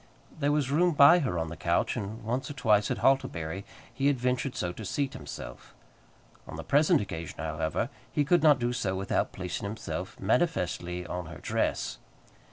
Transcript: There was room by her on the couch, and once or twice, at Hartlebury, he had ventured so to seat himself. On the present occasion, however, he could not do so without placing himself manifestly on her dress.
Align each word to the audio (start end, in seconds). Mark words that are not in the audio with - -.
There 0.39 0.51
was 0.51 0.71
room 0.71 0.93
by 0.95 1.19
her 1.19 1.37
on 1.37 1.49
the 1.49 1.55
couch, 1.55 1.95
and 1.95 2.23
once 2.23 2.49
or 2.49 2.53
twice, 2.55 2.89
at 2.89 2.97
Hartlebury, 2.97 3.63
he 3.93 4.07
had 4.07 4.17
ventured 4.19 4.55
so 4.55 4.71
to 4.73 4.83
seat 4.83 5.13
himself. 5.13 5.75
On 6.47 6.55
the 6.55 6.63
present 6.63 7.01
occasion, 7.01 7.37
however, 7.37 7.87
he 8.11 8.25
could 8.25 8.41
not 8.41 8.57
do 8.57 8.73
so 8.73 8.95
without 8.95 9.31
placing 9.31 9.65
himself 9.65 10.19
manifestly 10.19 11.05
on 11.05 11.27
her 11.27 11.37
dress. 11.37 11.99